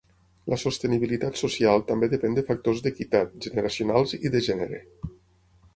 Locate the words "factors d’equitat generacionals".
2.49-4.19